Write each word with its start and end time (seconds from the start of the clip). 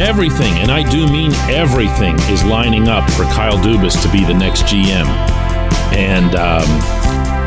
everything, 0.00 0.54
and 0.54 0.70
I 0.70 0.88
do 0.88 1.06
mean 1.06 1.32
everything, 1.48 2.18
is 2.30 2.42
lining 2.44 2.88
up 2.88 3.08
for 3.10 3.24
Kyle 3.24 3.58
Dubas 3.58 4.02
to 4.02 4.10
be 4.10 4.24
the 4.24 4.34
next 4.34 4.62
GM. 4.62 5.06
And 5.92 6.34
um, 6.34 6.66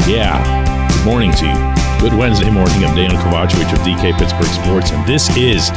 yeah, 0.07 0.87
good 0.93 1.05
morning 1.05 1.31
to 1.33 1.45
you. 1.47 2.09
Good 2.09 2.17
Wednesday 2.17 2.51
morning. 2.51 2.85
I'm 2.85 2.95
Dejan 2.95 3.19
Kovacevic 3.21 3.71
of 3.73 3.79
DK 3.79 4.17
Pittsburgh 4.17 4.45
Sports, 4.45 4.91
and 4.91 5.07
this 5.07 5.35
is 5.35 5.71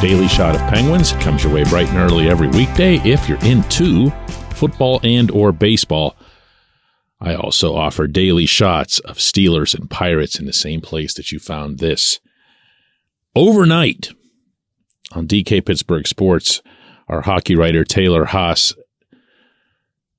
Daily 0.00 0.28
Shot 0.28 0.54
of 0.54 0.60
Penguins. 0.72 1.12
It 1.12 1.20
comes 1.20 1.42
your 1.42 1.52
way 1.52 1.64
bright 1.64 1.88
and 1.88 1.98
early 1.98 2.28
every 2.28 2.48
weekday 2.48 2.96
if 2.98 3.28
you're 3.28 3.42
into 3.44 4.10
football 4.54 5.00
and 5.02 5.30
or 5.30 5.50
baseball. 5.50 6.16
I 7.20 7.34
also 7.34 7.74
offer 7.74 8.06
daily 8.06 8.46
shots 8.46 8.98
of 9.00 9.18
Steelers 9.18 9.74
and 9.74 9.88
Pirates 9.90 10.38
in 10.38 10.46
the 10.46 10.52
same 10.52 10.80
place 10.80 11.14
that 11.14 11.32
you 11.32 11.38
found 11.38 11.78
this. 11.78 12.20
Overnight 13.34 14.10
on 15.14 15.26
DK 15.26 15.64
Pittsburgh 15.64 16.06
Sports, 16.06 16.62
our 17.08 17.22
hockey 17.22 17.54
writer 17.54 17.84
Taylor 17.84 18.26
Haase 18.26 18.74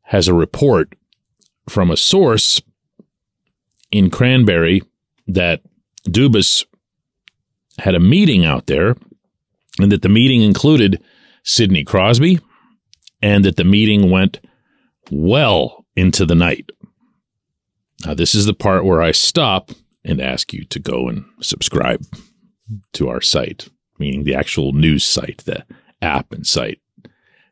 has 0.04 0.28
a 0.28 0.34
report 0.34 0.94
from 1.68 1.90
a 1.90 1.98
source 1.98 2.62
in 3.92 4.10
Cranberry 4.10 4.82
that 5.28 5.62
Dubas 6.08 6.66
had 7.80 7.96
a 7.96 8.00
meeting 8.00 8.46
out 8.46 8.68
there 8.68 8.96
and 9.80 9.92
that 9.92 10.02
the 10.02 10.10
meeting 10.10 10.42
included 10.42 11.02
Sidney 11.44 11.84
Crosby 11.84 12.40
and 13.22 13.44
that 13.46 13.56
the 13.56 13.64
meeting 13.64 14.12
went 14.12 14.40
well 15.10 15.86
into 15.96 16.26
the 16.26 16.36
night. 16.36 16.72
Now, 18.06 18.14
this 18.14 18.36
is 18.36 18.46
the 18.46 18.54
part 18.54 18.86
where 18.86 19.02
I 19.02 19.12
stop 19.12 19.72
and 20.04 20.20
ask 20.20 20.54
you 20.54 20.66
to 20.66 20.80
go 20.80 21.08
and 21.08 21.26
subscribe 21.40 22.04
to 22.94 23.10
our 23.10 23.22
site, 23.22 23.70
meaning 24.00 24.24
the 24.24 24.36
actual 24.36 24.74
news 24.74 25.04
site, 25.04 25.44
the 25.46 25.66
app 26.02 26.32
and 26.34 26.46
site. 26.46 26.80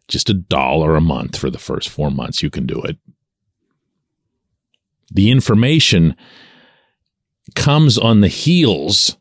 Just 0.08 0.30
a 0.30 0.34
dollar 0.34 0.96
a 0.96 1.02
month 1.02 1.38
for 1.38 1.50
the 1.50 1.60
first 1.60 1.90
four 1.90 2.12
months. 2.12 2.44
You 2.44 2.50
can 2.50 2.66
do 2.66 2.82
it. 2.82 2.98
The 5.12 5.32
information 5.32 6.16
comes 7.56 7.98
on 7.98 8.22
the 8.22 8.28
heels 8.28 9.18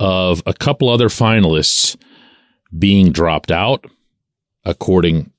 of 0.00 0.42
a 0.46 0.54
couple 0.54 0.88
other 0.88 1.08
finalists 1.08 1.96
being 2.76 3.12
dropped 3.12 3.50
out, 3.50 3.84
according 4.64 5.32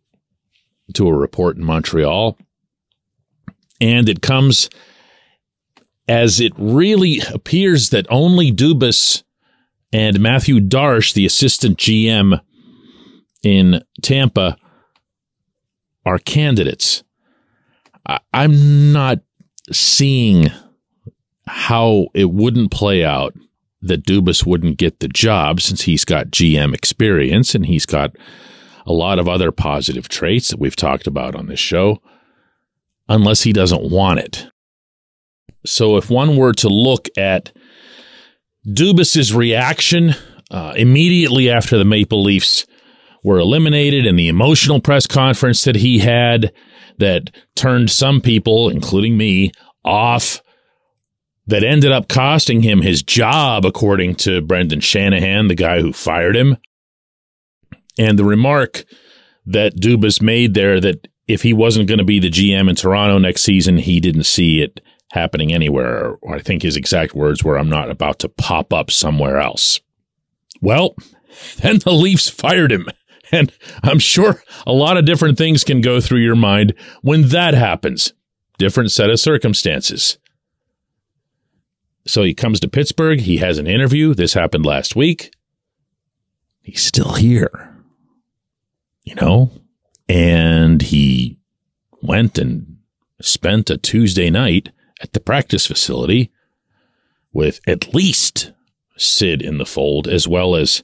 to 0.93 1.07
a 1.07 1.13
report 1.13 1.57
in 1.57 1.63
Montreal. 1.63 2.37
And 3.79 4.09
it 4.09 4.21
comes 4.21 4.69
as 6.07 6.39
it 6.39 6.53
really 6.57 7.21
appears 7.31 7.89
that 7.91 8.07
only 8.09 8.51
Dubas 8.51 9.23
and 9.91 10.19
Mathieu 10.19 10.59
Darche, 10.59 11.13
the 11.13 11.25
assistant 11.25 11.77
GM 11.77 12.39
in 13.43 13.83
Tampa, 14.01 14.57
are 16.05 16.19
candidates. 16.19 17.03
I- 18.07 18.19
I'm 18.33 18.91
not 18.91 19.19
seeing 19.71 20.47
how 21.47 22.07
it 22.13 22.31
wouldn't 22.31 22.71
play 22.71 23.03
out 23.03 23.33
that 23.81 24.05
Dubas 24.05 24.45
wouldn't 24.45 24.77
get 24.77 24.99
the 24.99 25.07
job 25.07 25.61
since 25.61 25.83
he's 25.83 26.05
got 26.05 26.31
GM 26.31 26.73
experience 26.73 27.55
and 27.55 27.65
he's 27.65 27.85
got 27.85 28.15
a 28.85 28.93
lot 28.93 29.19
of 29.19 29.27
other 29.27 29.51
positive 29.51 30.09
traits 30.09 30.49
that 30.49 30.59
we've 30.59 30.75
talked 30.75 31.07
about 31.07 31.35
on 31.35 31.47
this 31.47 31.59
show, 31.59 32.01
unless 33.07 33.43
he 33.43 33.53
doesn't 33.53 33.89
want 33.89 34.19
it. 34.19 34.47
So 35.65 35.97
if 35.97 36.09
one 36.09 36.35
were 36.35 36.53
to 36.53 36.69
look 36.69 37.07
at 37.17 37.51
Dubas's 38.67 39.33
reaction 39.33 40.15
uh, 40.51 40.73
immediately 40.75 41.49
after 41.49 41.77
the 41.77 41.85
Maple 41.85 42.23
Leafs 42.23 42.65
were 43.23 43.39
eliminated 43.39 44.05
and 44.05 44.17
the 44.17 44.27
emotional 44.27 44.79
press 44.79 45.05
conference 45.05 45.63
that 45.63 45.75
he 45.75 45.99
had 45.99 46.51
that 46.97 47.29
turned 47.55 47.89
some 47.89 48.21
people, 48.21 48.69
including 48.69 49.17
me, 49.17 49.51
off 49.83 50.41
that 51.47 51.63
ended 51.63 51.91
up 51.91 52.07
costing 52.07 52.61
him 52.61 52.81
his 52.81 53.01
job, 53.01 53.65
according 53.65 54.15
to 54.15 54.41
Brendan 54.41 54.81
Shanahan, 54.81 55.47
the 55.47 55.55
guy 55.55 55.81
who 55.81 55.93
fired 55.93 56.35
him. 56.35 56.57
And 57.97 58.19
the 58.19 58.25
remark 58.25 58.85
that 59.45 59.75
Dubas 59.75 60.21
made 60.21 60.53
there 60.53 60.79
that 60.79 61.07
if 61.27 61.41
he 61.41 61.53
wasn't 61.53 61.87
going 61.87 61.97
to 61.97 62.03
be 62.03 62.19
the 62.19 62.29
GM 62.29 62.69
in 62.69 62.75
Toronto 62.75 63.17
next 63.17 63.41
season, 63.41 63.77
he 63.77 63.99
didn't 63.99 64.23
see 64.23 64.61
it 64.61 64.79
happening 65.11 65.53
anywhere. 65.53 66.17
Or 66.21 66.35
I 66.35 66.39
think 66.39 66.61
his 66.61 66.75
exact 66.75 67.13
words 67.13 67.43
were, 67.43 67.57
I'm 67.57 67.69
not 67.69 67.89
about 67.89 68.19
to 68.19 68.29
pop 68.29 68.73
up 68.73 68.91
somewhere 68.91 69.39
else. 69.39 69.79
Well, 70.61 70.95
then 71.57 71.79
the 71.79 71.93
Leafs 71.93 72.29
fired 72.29 72.71
him. 72.71 72.87
And 73.31 73.51
I'm 73.83 73.99
sure 73.99 74.41
a 74.65 74.73
lot 74.73 74.97
of 74.97 75.05
different 75.05 75.37
things 75.37 75.63
can 75.63 75.81
go 75.81 76.01
through 76.01 76.21
your 76.21 76.35
mind 76.35 76.73
when 77.03 77.27
that 77.27 77.53
happens. 77.53 78.11
Different 78.57 78.89
set 78.89 79.11
of 79.11 79.19
circumstances. 79.19 80.17
So 82.07 82.23
he 82.23 82.33
comes 82.33 82.59
to 82.61 82.67
Pittsburgh. 82.67 83.19
He 83.19 83.37
has 83.37 83.59
an 83.59 83.67
interview. 83.67 84.15
This 84.15 84.33
happened 84.33 84.65
last 84.65 84.95
week. 84.95 85.31
He's 86.63 86.83
still 86.83 87.13
here, 87.13 87.77
you 89.03 89.13
know, 89.13 89.51
and 90.07 90.81
he 90.81 91.37
went 92.01 92.39
and 92.39 92.77
spent 93.21 93.69
a 93.69 93.77
Tuesday 93.77 94.31
night 94.31 94.69
at 95.01 95.13
the 95.13 95.19
practice 95.19 95.65
facility 95.65 96.31
with 97.31 97.59
at 97.67 97.93
least 97.93 98.51
Sid 98.97 99.41
in 99.41 99.57
the 99.57 99.65
fold, 99.65 100.07
as 100.07 100.27
well 100.27 100.55
as 100.55 100.83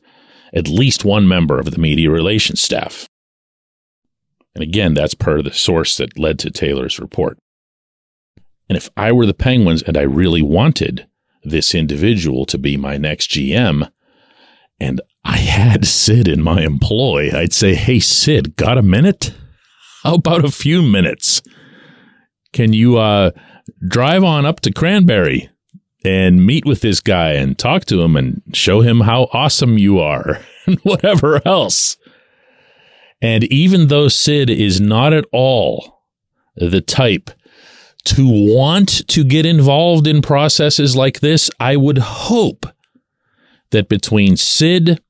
at 0.53 0.67
least 0.67 1.03
one 1.03 1.27
member 1.27 1.59
of 1.59 1.71
the 1.71 1.79
media 1.79 2.09
relations 2.09 2.61
staff. 2.61 3.09
And 4.53 4.63
again, 4.63 4.93
that's 4.93 5.13
part 5.13 5.39
of 5.39 5.45
the 5.45 5.51
source 5.51 5.97
that 5.97 6.17
led 6.17 6.39
to 6.39 6.49
Taylor's 6.49 6.99
report. 6.99 7.37
And 8.69 8.77
if 8.77 8.89
I 8.95 9.11
were 9.11 9.25
the 9.25 9.33
Penguins 9.33 9.83
and 9.83 9.97
I 9.97 10.03
really 10.03 10.41
wanted 10.41 11.07
this 11.43 11.75
individual 11.75 12.45
to 12.45 12.57
be 12.57 12.77
my 12.77 12.97
next 12.97 13.31
GM, 13.31 13.91
and 14.79 15.01
I 15.23 15.37
had 15.37 15.85
Sid 15.85 16.27
in 16.27 16.41
my 16.41 16.61
employ, 16.61 17.31
I'd 17.33 17.53
say, 17.53 17.75
Hey, 17.75 17.99
Sid, 17.99 18.55
got 18.55 18.77
a 18.77 18.81
minute? 18.81 19.33
How 20.03 20.15
about 20.15 20.45
a 20.45 20.51
few 20.51 20.81
minutes? 20.81 21.41
Can 22.55 22.71
you 22.71 22.97
uh, 22.97 23.31
drive 23.85 24.23
on 24.23 24.45
up 24.45 24.61
to 24.61 24.71
Cranberry 24.71 25.49
and 26.05 26.45
meet 26.45 26.65
with 26.65 26.79
this 26.79 27.01
guy 27.01 27.33
and 27.33 27.59
talk 27.59 27.83
to 27.85 28.01
him 28.01 28.15
and 28.15 28.41
show 28.53 28.79
him 28.79 29.01
how 29.01 29.27
awesome 29.33 29.77
you 29.77 29.99
are 29.99 30.39
and 30.65 30.79
whatever 30.79 31.45
else? 31.45 31.97
And 33.21 33.43
even 33.43 33.89
though 33.89 34.07
Sid 34.07 34.49
is 34.49 34.79
not 34.79 35.11
at 35.11 35.25
all 35.33 36.03
the 36.55 36.79
type 36.79 37.29
to 38.05 38.25
want 38.25 39.05
to 39.09 39.25
get 39.25 39.45
involved 39.45 40.07
in 40.07 40.21
processes 40.21 40.95
like 40.95 41.19
this, 41.19 41.51
I 41.59 41.75
would 41.75 41.97
hope 41.97 42.65
that 43.71 43.89
between 43.89 44.37
Sid 44.37 45.01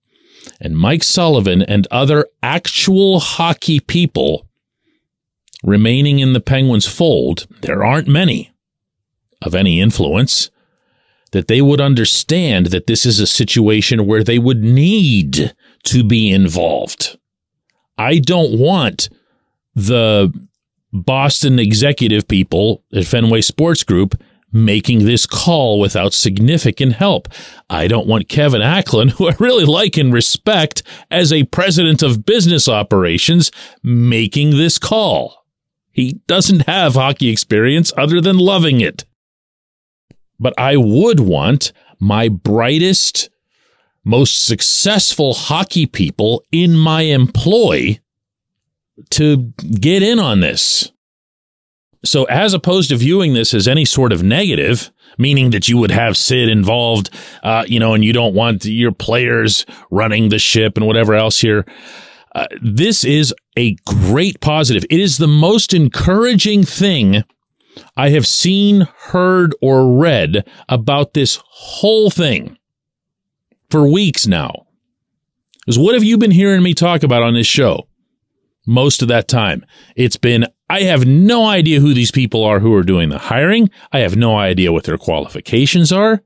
and 0.60 0.76
Mike 0.76 1.04
Sullivan 1.04 1.62
and 1.62 1.86
other 1.92 2.26
actual 2.42 3.20
hockey 3.20 3.80
people 3.80 4.45
remaining 5.66 6.20
in 6.20 6.34
the 6.34 6.40
Penguins 6.40 6.88
fold, 6.88 7.48
there 7.62 7.84
aren't 7.84 8.08
many 8.08 8.52
of 9.42 9.56
any 9.56 9.82
influence, 9.82 10.50
that 11.32 11.48
they 11.48 11.62
would 11.62 11.82
understand 11.82 12.68
that 12.68 12.88
this 12.88 13.06
is 13.06 13.20
a 13.20 13.28
situation 13.28 14.06
where 14.06 14.24
they 14.24 14.40
would 14.40 14.64
need 14.64 15.54
to 15.84 16.04
be 16.04 16.32
involved. 16.32 17.18
I 17.98 18.20
don't 18.20 18.58
want 18.58 19.10
the 19.74 20.34
Boston 20.94 21.60
executive 21.60 22.28
people 22.28 22.84
at 22.94 23.06
Fenway 23.06 23.42
Sports 23.42 23.84
Group 23.84 24.22
making 24.54 25.04
this 25.04 25.26
call 25.26 25.82
without 25.82 26.14
significant 26.14 26.94
help. 26.94 27.28
I 27.70 27.88
don't 27.88 28.08
want 28.08 28.30
Kevin 28.30 28.62
Acklin, 28.62 29.10
who 29.18 29.28
I 29.28 29.36
really 29.40 29.66
like 29.66 29.98
and 29.98 30.14
respect 30.14 30.82
as 31.12 31.34
a 31.34 31.44
president 31.46 32.02
of 32.02 32.26
business 32.26 32.70
operations, 32.70 33.52
making 33.84 34.52
this 34.52 34.80
call. 34.80 35.45
He 35.96 36.20
doesn't 36.28 36.68
have 36.68 36.96
hockey 36.96 37.30
experience 37.30 37.94
other 37.96 38.20
than 38.20 38.38
loving 38.38 38.82
it. 38.82 39.06
But 40.38 40.54
I 40.58 40.76
would 40.76 41.22
want 41.22 41.72
my 42.02 42.28
brightest, 42.28 43.30
most 44.04 44.44
successful 44.46 45.34
hockey 45.34 45.86
people 45.86 46.44
in 46.52 46.76
my 46.76 47.04
employ 47.04 48.00
to 49.12 49.54
get 49.80 50.04
in 50.04 50.20
on 50.20 50.42
this. 50.42 50.92
So, 52.04 52.26
as 52.26 52.54
opposed 52.54 52.90
to 52.90 52.98
viewing 52.98 53.34
this 53.34 53.54
as 53.54 53.66
any 53.66 53.86
sort 53.86 54.12
of 54.12 54.22
negative, 54.22 54.92
meaning 55.18 55.52
that 55.52 55.70
you 55.70 55.78
would 55.78 55.92
have 55.92 56.18
Sid 56.18 56.50
involved, 56.50 57.10
uh, 57.42 57.64
you 57.70 57.80
know, 57.80 57.94
and 57.94 58.04
you 58.04 58.12
don't 58.12 58.36
want 58.36 58.66
your 58.66 58.92
players 58.92 59.66
running 59.90 60.28
the 60.28 60.40
ship 60.40 60.76
and 60.76 60.86
whatever 60.86 61.16
else 61.16 61.40
here, 61.40 61.66
uh, 62.36 62.48
this 62.62 63.06
is 63.06 63.34
a 63.58 63.76
great 63.88 64.42
positive. 64.42 64.86
It 64.90 65.00
is 65.00 65.18
the 65.18 65.28
most 65.28 65.74
encouraging 65.74 66.64
thing 66.64 67.24
I 67.96 68.10
have 68.10 68.28
seen, 68.28 68.88
heard, 68.98 69.56
or 69.62 69.98
read 69.98 70.46
about 70.68 71.14
this 71.14 71.40
whole 71.48 72.10
thing 72.10 72.58
for 73.70 73.90
weeks 73.90 74.28
now. 74.28 74.68
Because 75.66 75.80
what 75.80 75.94
have 75.94 76.04
you 76.04 76.18
been 76.18 76.32
hearing 76.32 76.62
me 76.62 76.74
talk 76.74 77.04
about 77.04 77.24
on 77.24 77.34
this 77.34 77.48
show? 77.48 77.88
Most 78.68 79.02
of 79.02 79.08
that 79.08 79.30
time, 79.30 79.66
it's 79.96 80.18
been 80.18 80.46
I 80.70 80.82
have 80.82 81.06
no 81.06 81.46
idea 81.46 81.80
who 81.80 81.94
these 81.94 82.12
people 82.12 82.44
are 82.44 82.60
who 82.60 82.74
are 82.74 82.84
doing 82.84 83.10
the 83.10 83.18
hiring. 83.18 83.70
I 83.94 84.00
have 84.00 84.16
no 84.16 84.38
idea 84.38 84.74
what 84.74 84.84
their 84.84 84.98
qualifications 84.98 85.92
are. 85.92 86.22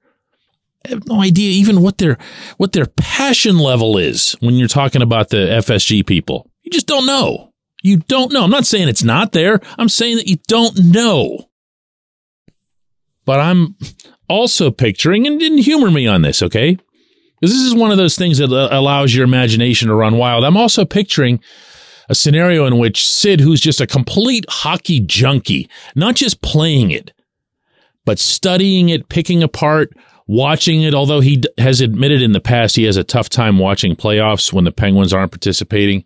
I 0.86 0.90
have 0.90 1.08
no 1.08 1.22
idea 1.22 1.52
even 1.52 1.82
what 1.82 1.98
their 1.98 2.18
what 2.58 2.72
their 2.72 2.86
passion 2.86 3.58
level 3.58 3.98
is 3.98 4.34
when 4.40 4.56
you're 4.56 4.68
talking 4.68 5.02
about 5.02 5.30
the 5.30 5.38
FSG 5.38 6.06
people. 6.06 6.50
You 6.64 6.72
just 6.72 6.88
don't 6.88 7.06
know. 7.06 7.52
You 7.84 7.98
don't 7.98 8.32
know. 8.32 8.44
I'm 8.44 8.50
not 8.50 8.66
saying 8.66 8.88
it's 8.88 9.04
not 9.04 9.32
there. 9.32 9.60
I'm 9.78 9.90
saying 9.90 10.18
that 10.18 10.28
you 10.28 10.38
don't 10.48 10.78
know. 10.78 11.50
But 13.26 13.40
I'm 13.40 13.76
also 14.28 14.72
picturing, 14.72 15.28
and 15.28 15.40
didn't 15.40 15.60
humor 15.60 15.92
me 15.92 16.08
on 16.08 16.22
this, 16.22 16.42
okay? 16.42 16.78
Because 17.40 17.56
this 17.56 17.66
is 17.66 17.76
one 17.76 17.92
of 17.92 17.98
those 17.98 18.18
things 18.18 18.38
that 18.40 18.52
allows 18.52 19.16
your 19.16 19.24
imagination 19.24 19.88
to 19.88 19.96
run 19.96 20.18
wild. 20.18 20.44
I'm 20.44 20.58
also 20.58 20.84
picturing 20.84 21.40
a 22.10 22.16
scenario 22.16 22.66
in 22.66 22.78
which 22.78 23.08
Sid, 23.08 23.40
who's 23.40 23.62
just 23.62 23.80
a 23.80 23.88
complete 23.88 24.46
hockey 24.50 25.00
junkie, 25.00 25.70
not 25.96 26.16
just 26.16 26.42
playing 26.42 26.92
it, 26.92 27.14
but 28.04 28.20
studying 28.20 28.90
it, 28.90 29.10
picking 29.10 29.44
apart, 29.44 29.94
watching 30.30 30.84
it, 30.84 30.94
although 30.94 31.22
he 31.22 31.42
has 31.58 31.82
admitted 31.82 32.22
in 32.22 32.34
the 32.34 32.40
past 32.40 32.76
he 32.76 32.84
has 32.84 32.98
a 32.98 33.04
tough 33.04 33.30
time 33.30 33.58
watching 33.58 33.96
playoffs 33.96 34.54
when 34.54 34.64
the 34.64 34.72
Penguins 34.72 35.12
aren't 35.12 35.32
participating. 35.32 36.06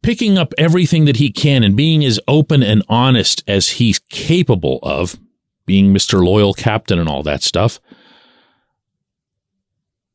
Picking 0.00 0.38
up 0.38 0.54
everything 0.56 1.06
that 1.06 1.16
he 1.16 1.32
can 1.32 1.64
and 1.64 1.76
being 1.76 2.04
as 2.04 2.20
open 2.28 2.62
and 2.62 2.84
honest 2.88 3.42
as 3.48 3.70
he's 3.70 3.98
capable 3.98 4.78
of, 4.84 5.18
being 5.66 5.92
Mr. 5.92 6.24
Loyal 6.24 6.54
Captain 6.54 7.00
and 7.00 7.08
all 7.08 7.24
that 7.24 7.42
stuff, 7.42 7.80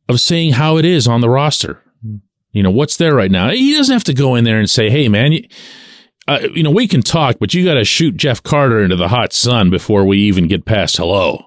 of 0.07 0.21
saying 0.21 0.53
how 0.53 0.77
it 0.77 0.85
is 0.85 1.09
on 1.09 1.19
the 1.19 1.29
roster. 1.29 1.83
You 2.53 2.63
know, 2.63 2.71
what's 2.71 2.95
there 2.95 3.13
right 3.13 3.29
now? 3.29 3.49
He 3.49 3.75
doesn't 3.75 3.91
have 3.93 4.05
to 4.05 4.13
go 4.13 4.35
in 4.35 4.45
there 4.45 4.57
and 4.57 4.69
say, 4.69 4.89
hey, 4.89 5.09
man, 5.09 5.33
you, 5.33 5.47
uh, 6.29 6.47
you 6.53 6.63
know, 6.63 6.71
we 6.71 6.87
can 6.87 7.01
talk, 7.01 7.35
but 7.39 7.53
you 7.53 7.65
got 7.65 7.73
to 7.73 7.83
shoot 7.83 8.15
Jeff 8.15 8.41
Carter 8.41 8.81
into 8.81 8.95
the 8.95 9.09
hot 9.09 9.33
sun 9.33 9.69
before 9.69 10.05
we 10.05 10.19
even 10.19 10.47
get 10.47 10.63
past 10.63 10.95
hello. 10.95 11.44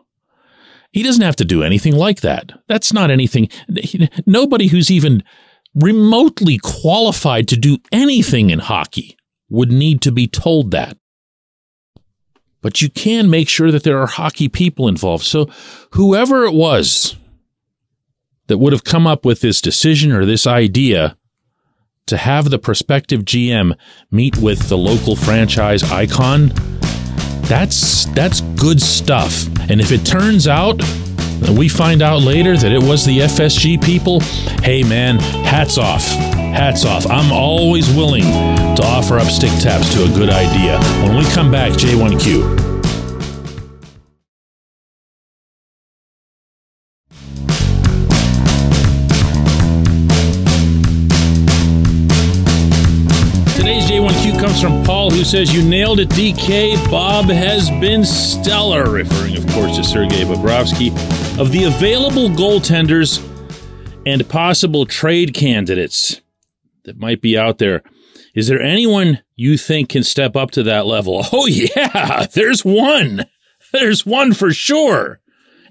He 0.90 1.02
doesn't 1.02 1.22
have 1.22 1.36
to 1.36 1.44
do 1.44 1.62
anything 1.62 1.94
like 1.94 2.20
that. 2.22 2.52
That's 2.66 2.92
not 2.92 3.10
anything. 3.10 3.48
Nobody 4.26 4.68
who's 4.68 4.90
even 4.90 5.22
remotely 5.74 6.58
qualified 6.58 7.46
to 7.48 7.56
do 7.56 7.78
anything 7.92 8.50
in 8.50 8.58
hockey 8.58 9.16
would 9.50 9.70
need 9.70 10.00
to 10.02 10.12
be 10.12 10.26
told 10.26 10.70
that. 10.70 10.96
But 12.60 12.82
you 12.82 12.90
can 12.90 13.30
make 13.30 13.48
sure 13.48 13.70
that 13.70 13.84
there 13.84 13.98
are 13.98 14.06
hockey 14.06 14.48
people 14.48 14.88
involved. 14.88 15.24
So 15.24 15.48
whoever 15.92 16.44
it 16.44 16.54
was 16.54 17.16
that 18.48 18.58
would 18.58 18.72
have 18.72 18.84
come 18.84 19.06
up 19.06 19.24
with 19.24 19.40
this 19.40 19.60
decision 19.60 20.10
or 20.10 20.24
this 20.24 20.46
idea 20.46 21.16
to 22.06 22.16
have 22.16 22.50
the 22.50 22.58
prospective 22.58 23.24
GM 23.24 23.76
meet 24.10 24.38
with 24.38 24.68
the 24.68 24.78
local 24.78 25.14
franchise 25.14 25.84
icon 25.84 26.52
that's 27.48 28.04
that's 28.06 28.42
good 28.60 28.80
stuff. 28.80 29.46
And 29.70 29.80
if 29.80 29.90
it 29.90 30.04
turns 30.04 30.46
out 30.46 30.78
that 30.78 31.56
we 31.56 31.68
find 31.68 32.02
out 32.02 32.22
later 32.22 32.56
that 32.56 32.72
it 32.72 32.82
was 32.82 33.04
the 33.04 33.20
FSG 33.20 33.82
people, 33.82 34.20
hey 34.62 34.82
man, 34.82 35.18
hats 35.18 35.78
off. 35.78 36.04
Hats 36.04 36.84
off. 36.84 37.06
I'm 37.06 37.32
always 37.32 37.88
willing 37.94 38.24
to 38.24 38.82
offer 38.84 39.18
up 39.18 39.28
stick 39.28 39.52
taps 39.60 39.92
to 39.94 40.04
a 40.04 40.08
good 40.08 40.30
idea. 40.30 40.78
When 41.06 41.16
we 41.16 41.24
come 41.32 41.50
back, 41.50 41.72
J1Q. 41.72 42.77
From 54.60 54.82
Paul, 54.82 55.10
who 55.10 55.24
says, 55.24 55.54
You 55.54 55.62
nailed 55.62 56.00
it, 56.00 56.08
DK. 56.08 56.90
Bob 56.90 57.26
has 57.26 57.70
been 57.70 58.04
stellar, 58.04 58.90
referring, 58.90 59.36
of 59.36 59.46
course, 59.48 59.76
to 59.76 59.84
Sergei 59.84 60.24
Bobrovsky. 60.24 60.90
Of 61.38 61.52
the 61.52 61.64
available 61.64 62.28
goaltenders 62.28 63.24
and 64.04 64.28
possible 64.28 64.86
trade 64.86 65.34
candidates 65.34 66.20
that 66.84 66.98
might 66.98 67.20
be 67.20 67.38
out 67.38 67.58
there, 67.58 67.82
is 68.34 68.48
there 68.48 68.60
anyone 68.60 69.22
you 69.36 69.56
think 69.56 69.90
can 69.90 70.02
step 70.02 70.34
up 70.34 70.50
to 70.52 70.62
that 70.64 70.86
level? 70.86 71.24
Oh, 71.32 71.46
yeah, 71.46 72.26
there's 72.32 72.64
one. 72.64 73.26
There's 73.72 74.04
one 74.04 74.32
for 74.32 74.52
sure. 74.52 75.20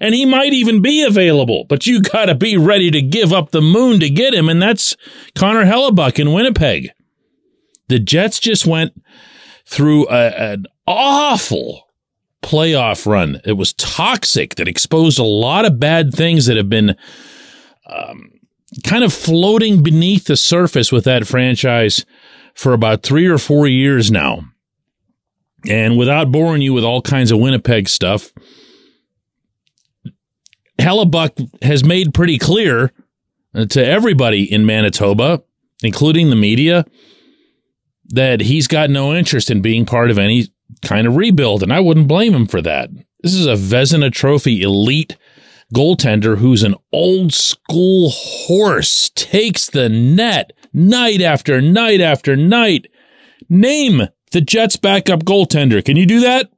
And 0.00 0.14
he 0.14 0.24
might 0.24 0.52
even 0.52 0.80
be 0.80 1.02
available, 1.02 1.64
but 1.68 1.86
you 1.86 2.00
got 2.00 2.26
to 2.26 2.34
be 2.34 2.56
ready 2.56 2.90
to 2.92 3.02
give 3.02 3.32
up 3.32 3.50
the 3.50 3.60
moon 3.60 3.98
to 4.00 4.08
get 4.08 4.32
him, 4.32 4.48
and 4.48 4.62
that's 4.62 4.96
Connor 5.34 5.64
Hellebuyck 5.64 6.18
in 6.18 6.32
Winnipeg. 6.32 6.90
The 7.88 7.98
Jets 7.98 8.38
just 8.38 8.66
went 8.66 8.92
through 9.66 10.08
a, 10.08 10.52
an 10.52 10.66
awful 10.86 11.88
playoff 12.42 13.06
run. 13.06 13.40
It 13.44 13.54
was 13.54 13.72
toxic 13.74 14.54
that 14.54 14.68
exposed 14.68 15.18
a 15.18 15.24
lot 15.24 15.64
of 15.64 15.80
bad 15.80 16.14
things 16.14 16.46
that 16.46 16.56
have 16.56 16.68
been 16.68 16.96
um, 17.86 18.30
kind 18.84 19.04
of 19.04 19.12
floating 19.12 19.82
beneath 19.82 20.26
the 20.26 20.36
surface 20.36 20.92
with 20.92 21.04
that 21.04 21.26
franchise 21.26 22.04
for 22.54 22.72
about 22.72 23.02
three 23.02 23.26
or 23.26 23.38
four 23.38 23.66
years 23.66 24.10
now. 24.10 24.44
And 25.68 25.98
without 25.98 26.30
boring 26.30 26.62
you 26.62 26.72
with 26.72 26.84
all 26.84 27.02
kinds 27.02 27.30
of 27.30 27.40
Winnipeg 27.40 27.88
stuff, 27.88 28.32
Hellebuyck 30.78 31.62
has 31.62 31.82
made 31.82 32.14
pretty 32.14 32.38
clear 32.38 32.92
to 33.68 33.84
everybody 33.84 34.50
in 34.50 34.64
Manitoba, 34.64 35.42
including 35.82 36.30
the 36.30 36.36
media, 36.36 36.86
that 38.08 38.40
he's 38.42 38.66
got 38.66 38.90
no 38.90 39.14
interest 39.14 39.50
in 39.50 39.62
being 39.62 39.84
part 39.84 40.10
of 40.10 40.18
any 40.18 40.48
kind 40.82 41.06
of 41.06 41.16
rebuild, 41.16 41.62
and 41.62 41.72
I 41.72 41.80
wouldn't 41.80 42.08
blame 42.08 42.34
him 42.34 42.46
for 42.46 42.62
that. 42.62 42.90
This 43.22 43.34
is 43.34 43.46
a 43.46 43.54
Vezina 43.54 44.12
Trophy 44.12 44.62
elite 44.62 45.16
goaltender 45.74 46.38
who's 46.38 46.62
an 46.62 46.74
old 46.92 47.32
school 47.32 48.10
horse, 48.10 49.10
takes 49.14 49.68
the 49.68 49.88
net 49.88 50.52
night 50.72 51.20
after 51.20 51.60
night 51.60 52.00
after 52.00 52.36
night. 52.36 52.88
Name 53.48 54.08
the 54.30 54.40
Jets' 54.40 54.76
backup 54.76 55.24
goaltender. 55.24 55.84
Can 55.84 55.96
you 55.96 56.06
do 56.06 56.20
that? 56.20 56.50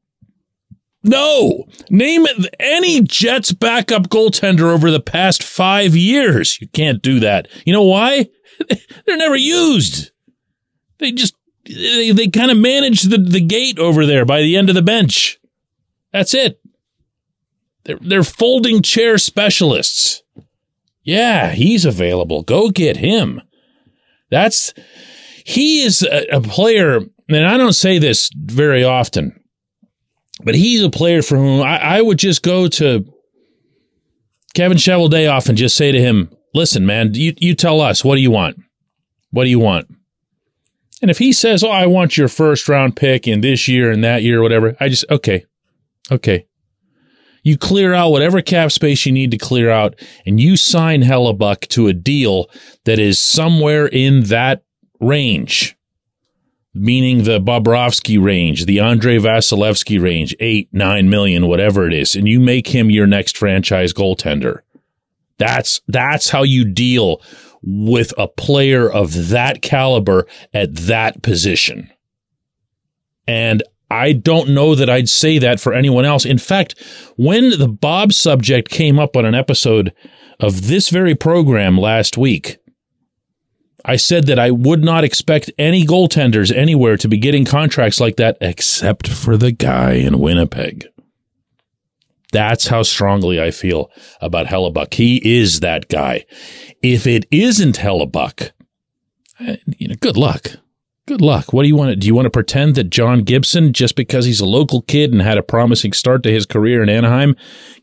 No. 1.02 1.66
Name 1.88 2.26
any 2.58 3.00
Jets 3.00 3.52
backup 3.52 4.08
goaltender 4.08 4.72
over 4.72 4.90
the 4.90 5.00
past 5.00 5.42
five 5.42 5.96
years. 5.96 6.60
You 6.60 6.68
can't 6.68 7.02
do 7.02 7.20
that. 7.20 7.48
You 7.64 7.72
know 7.72 7.84
why? 7.84 8.28
They're 9.06 9.16
never 9.16 9.36
used. 9.36 10.10
They 10.98 11.12
just 11.12 11.34
they, 11.74 12.12
they 12.12 12.28
kind 12.28 12.50
of 12.50 12.58
manage 12.58 13.02
the, 13.02 13.18
the 13.18 13.40
gate 13.40 13.78
over 13.78 14.06
there 14.06 14.24
by 14.24 14.40
the 14.40 14.56
end 14.56 14.68
of 14.68 14.74
the 14.74 14.82
bench. 14.82 15.38
That's 16.12 16.34
it. 16.34 16.60
They're, 17.84 17.98
they're 18.00 18.24
folding 18.24 18.82
chair 18.82 19.18
specialists. 19.18 20.22
Yeah, 21.02 21.52
he's 21.52 21.84
available. 21.84 22.42
Go 22.42 22.70
get 22.70 22.98
him. 22.98 23.40
That's, 24.30 24.74
he 25.44 25.82
is 25.82 26.02
a, 26.02 26.26
a 26.36 26.40
player, 26.40 27.00
and 27.28 27.46
I 27.46 27.56
don't 27.56 27.72
say 27.72 27.98
this 27.98 28.30
very 28.36 28.84
often, 28.84 29.40
but 30.44 30.54
he's 30.54 30.82
a 30.82 30.90
player 30.90 31.22
for 31.22 31.36
whom 31.36 31.62
I, 31.62 31.78
I 31.78 32.02
would 32.02 32.18
just 32.18 32.42
go 32.42 32.68
to 32.68 33.04
Kevin 34.54 34.78
Cheveldayoff 34.78 35.48
and 35.48 35.56
just 35.56 35.76
say 35.76 35.90
to 35.90 36.00
him, 36.00 36.30
listen, 36.54 36.84
man, 36.84 37.14
you, 37.14 37.34
you 37.38 37.54
tell 37.54 37.80
us, 37.80 38.04
what 38.04 38.16
do 38.16 38.20
you 38.20 38.30
want? 38.30 38.56
What 39.30 39.44
do 39.44 39.50
you 39.50 39.58
want? 39.58 39.88
And 41.00 41.10
if 41.10 41.18
he 41.18 41.32
says, 41.32 41.64
"Oh, 41.64 41.70
I 41.70 41.86
want 41.86 42.16
your 42.16 42.28
first 42.28 42.68
round 42.68 42.96
pick 42.96 43.26
in 43.26 43.40
this 43.40 43.68
year 43.68 43.90
and 43.90 44.04
that 44.04 44.22
year, 44.22 44.42
whatever," 44.42 44.76
I 44.80 44.88
just 44.88 45.04
okay, 45.10 45.44
okay. 46.10 46.46
You 47.42 47.56
clear 47.56 47.94
out 47.94 48.10
whatever 48.10 48.42
cap 48.42 48.70
space 48.70 49.06
you 49.06 49.12
need 49.12 49.30
to 49.30 49.38
clear 49.38 49.70
out, 49.70 49.98
and 50.26 50.38
you 50.38 50.56
sign 50.56 51.02
Hellebuyck 51.02 51.68
to 51.68 51.88
a 51.88 51.94
deal 51.94 52.50
that 52.84 52.98
is 52.98 53.18
somewhere 53.18 53.86
in 53.86 54.24
that 54.24 54.62
range, 55.00 55.74
meaning 56.74 57.24
the 57.24 57.40
Bobrovsky 57.40 58.22
range, 58.22 58.66
the 58.66 58.80
Andrei 58.80 59.16
Vasilevskiy 59.16 60.02
range, 60.02 60.36
eight, 60.38 60.68
nine 60.72 61.08
million, 61.08 61.46
whatever 61.46 61.86
it 61.86 61.94
is, 61.94 62.14
and 62.14 62.28
you 62.28 62.40
make 62.40 62.68
him 62.68 62.90
your 62.90 63.06
next 63.06 63.38
franchise 63.38 63.94
goaltender. 63.94 64.60
That's 65.38 65.80
that's 65.88 66.28
how 66.28 66.42
you 66.42 66.66
deal 66.66 67.22
with 67.62 68.12
a 68.16 68.28
player 68.28 68.90
of 68.90 69.28
that 69.28 69.62
caliber 69.62 70.26
at 70.54 70.74
that 70.74 71.22
position. 71.22 71.90
And 73.26 73.62
I 73.90 74.12
don't 74.12 74.50
know 74.50 74.74
that 74.74 74.88
I'd 74.88 75.08
say 75.08 75.38
that 75.38 75.60
for 75.60 75.72
anyone 75.72 76.04
else. 76.04 76.24
In 76.24 76.38
fact, 76.38 76.74
when 77.16 77.58
the 77.58 77.68
Bob 77.68 78.12
subject 78.12 78.70
came 78.70 78.98
up 78.98 79.16
on 79.16 79.24
an 79.24 79.34
episode 79.34 79.92
of 80.38 80.68
this 80.68 80.90
very 80.90 81.14
program 81.14 81.76
last 81.76 82.16
week, 82.16 82.58
I 83.84 83.96
said 83.96 84.26
that 84.26 84.38
I 84.38 84.50
would 84.50 84.84
not 84.84 85.04
expect 85.04 85.50
any 85.58 85.84
goaltenders 85.84 86.54
anywhere 86.54 86.96
to 86.98 87.08
be 87.08 87.16
getting 87.16 87.44
contracts 87.44 87.98
like 87.98 88.16
that 88.16 88.36
except 88.40 89.08
for 89.08 89.36
the 89.36 89.52
guy 89.52 89.92
in 89.92 90.18
Winnipeg. 90.18 90.86
That's 92.32 92.68
how 92.68 92.82
strongly 92.82 93.40
I 93.40 93.50
feel 93.50 93.90
about 94.20 94.46
Hellebuyck. 94.46 94.94
He 94.94 95.16
is 95.24 95.60
that 95.60 95.88
guy. 95.88 96.24
If 96.82 97.06
it 97.06 97.26
isn't 97.30 97.78
Hellebuyck, 97.78 98.52
eh, 99.40 99.56
you 99.78 99.88
know, 99.88 99.96
good 100.00 100.16
luck. 100.16 100.52
Good 101.06 101.20
luck. 101.20 101.52
What 101.52 101.62
do 101.62 101.68
you 101.68 101.74
want 101.74 101.90
to 101.90 101.96
do? 101.96 102.06
You 102.06 102.14
want 102.14 102.26
to 102.26 102.30
pretend 102.30 102.76
that 102.76 102.90
John 102.90 103.22
Gibson, 103.24 103.72
just 103.72 103.96
because 103.96 104.26
he's 104.26 104.40
a 104.40 104.46
local 104.46 104.82
kid 104.82 105.12
and 105.12 105.20
had 105.20 105.38
a 105.38 105.42
promising 105.42 105.92
start 105.92 106.22
to 106.22 106.30
his 106.30 106.46
career 106.46 106.84
in 106.84 106.88
Anaheim, 106.88 107.34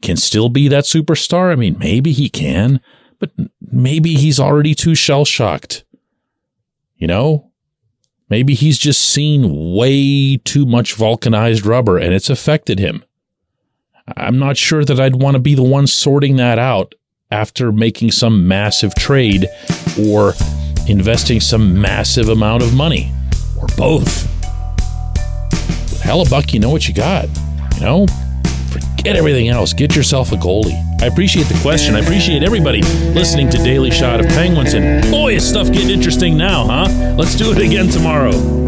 can 0.02 0.16
still 0.16 0.48
be 0.48 0.70
that 0.70 0.86
superstar? 0.86 1.52
I 1.52 1.56
mean, 1.56 1.78
maybe 1.78 2.14
he 2.14 2.30
can, 2.30 2.80
but 3.20 3.32
maybe 3.60 4.14
he's 4.14 4.40
already 4.40 4.74
too 4.74 4.96
shell 4.96 5.26
shocked. 5.26 5.84
You 6.96 7.08
know, 7.08 7.52
maybe 8.30 8.54
he's 8.54 8.78
just 8.78 9.02
seen 9.02 9.74
way 9.76 10.38
too 10.38 10.66
much 10.66 10.94
vulcanized 10.94 11.66
rubber 11.66 11.98
and 11.98 12.14
it's 12.14 12.30
affected 12.30 12.80
him. 12.80 13.04
I'm 14.16 14.40
not 14.40 14.56
sure 14.58 14.86
that 14.86 15.00
I'd 15.00 15.16
want 15.16 15.36
to 15.36 15.40
be 15.40 15.56
the 15.56 15.64
one 15.64 15.88
sorting 15.88 16.38
that 16.38 16.58
out 16.58 16.96
after 17.30 17.72
making 17.72 18.12
some 18.12 18.48
massive 18.48 18.96
trade 18.96 19.48
or 20.10 20.34
investing 20.88 21.42
some 21.42 21.80
massive 21.82 22.30
amount 22.30 22.64
of 22.64 22.74
money 22.74 23.12
or 23.60 23.68
both. 23.76 24.26
With 25.52 26.02
Hellebuyck, 26.02 26.54
you 26.54 26.60
know 26.60 26.70
what 26.70 26.88
you 26.88 26.94
got. 26.94 27.28
You 27.76 27.82
know, 27.82 28.06
forget 28.70 29.18
everything 29.18 29.50
else. 29.50 29.74
Get 29.74 29.96
yourself 29.96 30.32
a 30.32 30.36
goalie. 30.36 30.84
I 31.02 31.08
appreciate 31.08 31.48
the 31.48 31.60
question. 31.62 31.96
I 31.96 32.00
appreciate 32.00 32.44
everybody 32.44 32.82
listening 33.14 33.50
to 33.50 33.58
Daily 33.58 33.92
Shot 33.92 34.20
of 34.22 34.28
Penguins. 34.28 34.74
And 34.74 35.04
boy, 35.12 35.36
is 35.36 35.48
stuff 35.48 35.72
getting 35.72 35.90
interesting 35.90 36.38
now, 36.38 36.66
huh? 36.66 37.16
Let's 37.18 37.36
do 37.36 37.52
it 37.52 37.58
again 37.58 37.90
tomorrow. 37.90 38.67